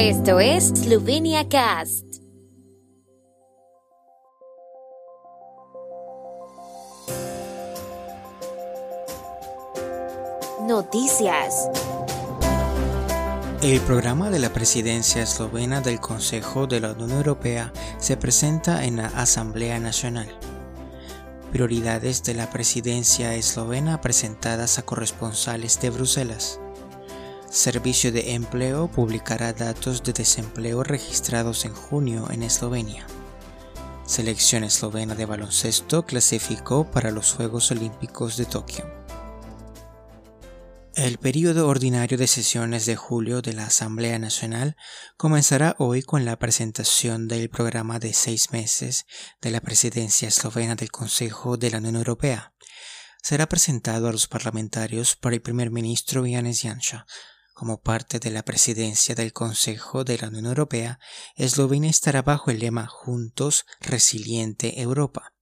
[0.00, 2.04] Esto es Slovenia Cast.
[10.68, 11.68] Noticias.
[13.60, 18.98] El programa de la presidencia eslovena del Consejo de la Unión Europea se presenta en
[18.98, 20.28] la Asamblea Nacional.
[21.50, 26.60] Prioridades de la presidencia eslovena presentadas a corresponsales de Bruselas.
[27.50, 33.06] Servicio de Empleo publicará datos de desempleo registrados en junio en Eslovenia.
[34.04, 38.84] Selección eslovena de baloncesto clasificó para los Juegos Olímpicos de Tokio.
[40.94, 44.76] El periodo ordinario de sesiones de julio de la Asamblea Nacional
[45.16, 49.06] comenzará hoy con la presentación del programa de seis meses
[49.40, 52.52] de la presidencia eslovena del Consejo de la Unión Europea.
[53.22, 57.06] Será presentado a los parlamentarios por el primer ministro Janez Janša,
[57.58, 61.00] como parte de la presidencia del Consejo de la Unión Europea,
[61.34, 65.34] Eslovenia estará bajo el lema Juntos, Resiliente Europa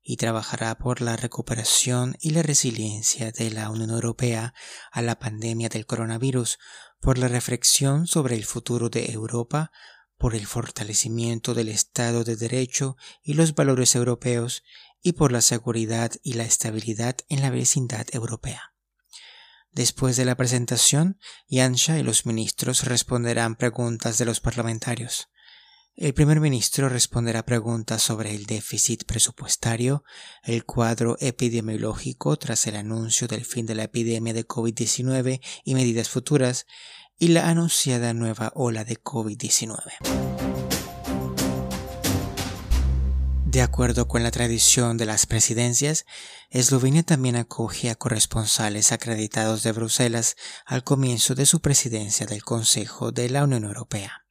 [0.00, 4.54] y trabajará por la recuperación y la resiliencia de la Unión Europea
[4.92, 6.60] a la pandemia del coronavirus,
[7.00, 9.72] por la reflexión sobre el futuro de Europa,
[10.18, 14.62] por el fortalecimiento del Estado de Derecho y los valores europeos
[15.02, 18.70] y por la seguridad y la estabilidad en la vecindad europea.
[19.72, 21.18] Después de la presentación,
[21.48, 25.28] Yansha y los ministros responderán preguntas de los parlamentarios.
[25.94, 30.02] El primer ministro responderá preguntas sobre el déficit presupuestario,
[30.42, 36.08] el cuadro epidemiológico tras el anuncio del fin de la epidemia de COVID-19 y medidas
[36.08, 36.66] futuras,
[37.18, 40.59] y la anunciada nueva ola de COVID-19.
[43.50, 46.06] De acuerdo con la tradición de las presidencias,
[46.50, 53.10] Eslovenia también acoge a corresponsales acreditados de Bruselas al comienzo de su presidencia del Consejo
[53.10, 54.24] de la Unión Europea.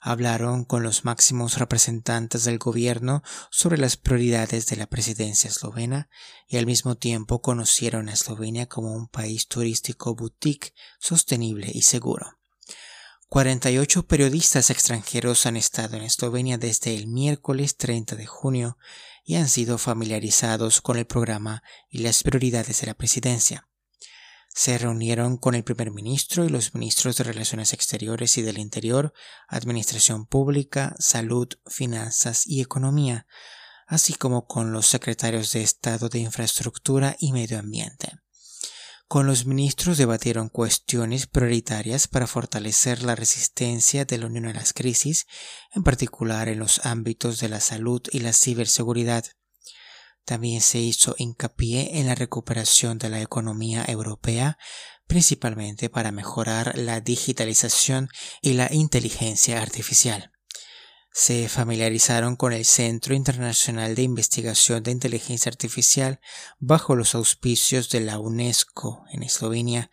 [0.00, 6.10] Hablaron con los máximos representantes del gobierno sobre las prioridades de la presidencia eslovena
[6.48, 12.39] y al mismo tiempo conocieron a Eslovenia como un país turístico boutique, sostenible y seguro.
[13.30, 18.76] 48 periodistas extranjeros han estado en Eslovenia desde el miércoles 30 de junio
[19.24, 23.68] y han sido familiarizados con el programa y las prioridades de la presidencia.
[24.52, 29.12] Se reunieron con el primer ministro y los ministros de Relaciones Exteriores y del Interior,
[29.46, 33.28] Administración Pública, Salud, Finanzas y Economía,
[33.86, 38.10] así como con los secretarios de Estado de Infraestructura y Medio Ambiente.
[39.10, 44.72] Con los ministros debatieron cuestiones prioritarias para fortalecer la resistencia de la Unión a las
[44.72, 45.26] crisis,
[45.74, 49.24] en particular en los ámbitos de la salud y la ciberseguridad.
[50.24, 54.58] También se hizo hincapié en la recuperación de la economía europea,
[55.08, 58.10] principalmente para mejorar la digitalización
[58.40, 60.30] y la inteligencia artificial
[61.12, 66.20] se familiarizaron con el Centro Internacional de Investigación de Inteligencia Artificial
[66.58, 69.90] bajo los auspicios de la UNESCO en Eslovenia.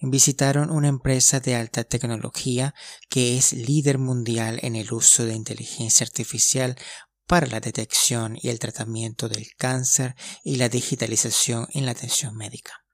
[0.00, 2.74] Visitaron una empresa de alta tecnología
[3.08, 6.76] que es líder mundial en el uso de inteligencia artificial
[7.26, 12.84] para la detección y el tratamiento del cáncer y la digitalización en la atención médica.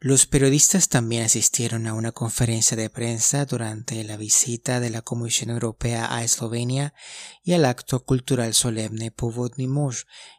[0.00, 5.50] Los periodistas también asistieron a una conferencia de prensa durante la visita de la Comisión
[5.50, 6.94] Europea a Eslovenia
[7.42, 9.68] y al acto cultural solemne Povodni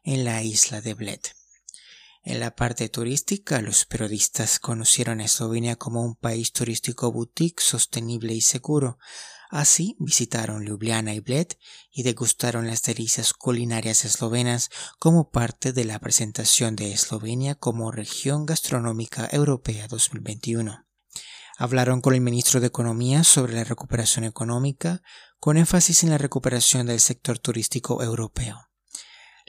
[0.05, 1.19] en la isla de Bled.
[2.23, 8.33] En la parte turística, los periodistas conocieron a Eslovenia como un país turístico boutique sostenible
[8.33, 8.97] y seguro,
[9.49, 11.47] Así visitaron Ljubljana y Bled
[11.91, 18.45] y degustaron las delicias culinarias eslovenas como parte de la presentación de Eslovenia como región
[18.45, 20.85] gastronómica europea 2021.
[21.57, 25.01] Hablaron con el ministro de Economía sobre la recuperación económica,
[25.39, 28.68] con énfasis en la recuperación del sector turístico europeo.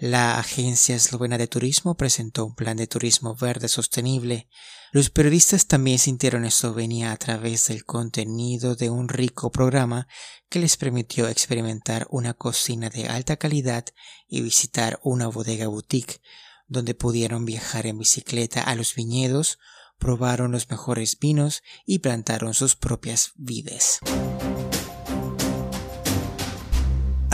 [0.03, 4.49] La Agencia Eslovena de Turismo presentó un plan de turismo verde sostenible.
[4.93, 10.09] Los periodistas también sintieron Eslovenia a través del contenido de un rico programa
[10.49, 13.85] que les permitió experimentar una cocina de alta calidad
[14.27, 16.23] y visitar una bodega boutique,
[16.67, 19.59] donde pudieron viajar en bicicleta a los viñedos,
[19.99, 24.01] probaron los mejores vinos y plantaron sus propias vides.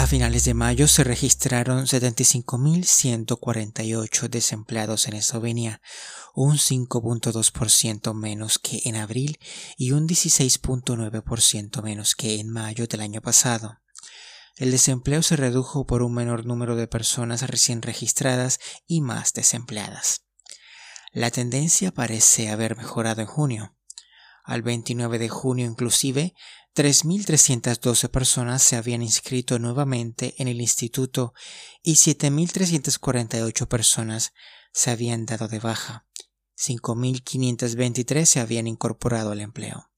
[0.07, 5.83] A finales de mayo se registraron 75.148 desempleados en Eslovenia,
[6.33, 9.41] un 5.2% menos que en abril
[9.77, 13.81] y un 16.9% menos que en mayo del año pasado.
[14.55, 20.23] El desempleo se redujo por un menor número de personas recién registradas y más desempleadas.
[21.11, 23.75] La tendencia parece haber mejorado en junio.
[24.47, 26.33] Al 29 de junio inclusive,
[26.77, 31.35] 3.312 personas se habían inscrito nuevamente en el instituto
[31.83, 34.33] y 7.348 personas
[34.73, 36.07] se habían dado de baja.
[36.57, 39.91] 5.523 se habían incorporado al empleo.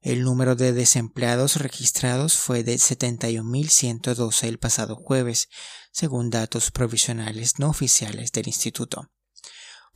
[0.00, 5.48] El número de desempleados registrados fue de 71.112 el pasado jueves,
[5.92, 9.08] según datos provisionales no oficiales del instituto.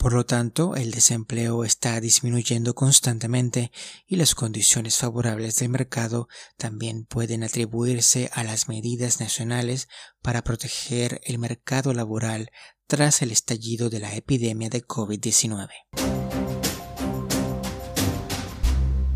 [0.03, 3.71] Por lo tanto, el desempleo está disminuyendo constantemente
[4.05, 6.27] y las condiciones favorables del mercado
[6.57, 9.87] también pueden atribuirse a las medidas nacionales
[10.21, 12.51] para proteger el mercado laboral
[12.89, 15.69] tras el estallido de la epidemia de COVID-19.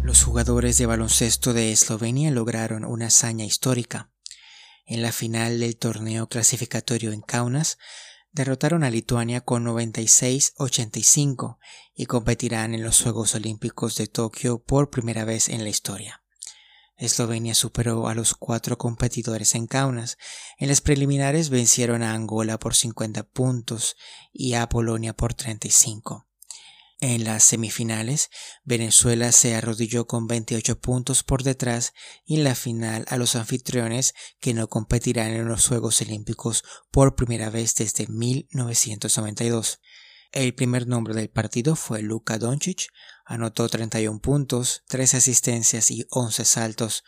[0.05, 4.13] Los jugadores de baloncesto de Eslovenia lograron una hazaña histórica.
[4.85, 7.77] En la final del torneo clasificatorio en Kaunas,
[8.37, 11.57] derrotaron a Lituania con 96-85
[11.95, 16.23] y competirán en los Juegos Olímpicos de Tokio por primera vez en la historia.
[16.99, 20.19] Eslovenia superó a los cuatro competidores en Kaunas.
[20.59, 23.97] En las preliminares vencieron a Angola por 50 puntos
[24.35, 26.26] y a Polonia por 35.
[27.01, 28.31] En las semifinales,
[28.65, 31.93] Venezuela se arrodilló con 28 puntos por detrás
[32.25, 37.15] y en la final a los anfitriones que no competirán en los Juegos Olímpicos por
[37.15, 39.81] primera vez desde 1992.
[40.33, 42.89] El primer nombre del partido fue Luka Doncic,
[43.27, 47.05] anotó 31 puntos, 3 asistencias y 11 saltos.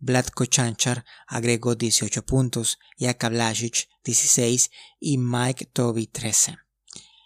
[0.00, 6.56] Vlatko Chanchar agregó 18 puntos, Jaka 16 y Mike Toby 13.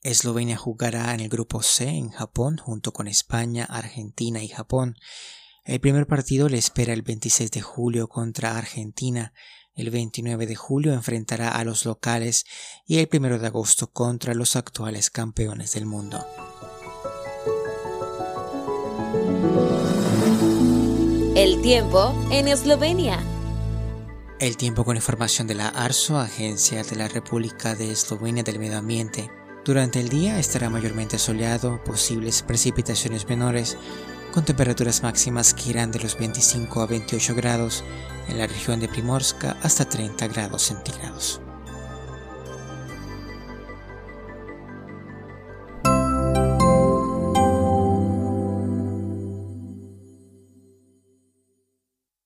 [0.02, 4.96] Eslovenia jugará en el grupo C en Japón junto con España, Argentina y Japón.
[5.64, 9.32] El primer partido le espera el 26 de julio contra Argentina,
[9.74, 12.44] el 29 de julio enfrentará a los locales
[12.86, 16.26] y el 1 de agosto contra los actuales campeones del mundo.
[21.34, 23.18] El tiempo en Eslovenia.
[24.38, 28.76] El tiempo con información de la ARSO, Agencia de la República de Eslovenia del Medio
[28.76, 29.30] Ambiente.
[29.64, 33.78] Durante el día estará mayormente soleado, posibles precipitaciones menores,
[34.32, 37.84] con temperaturas máximas que irán de los 25 a 28 grados
[38.28, 41.40] en la región de Primorska hasta 30 grados centígrados.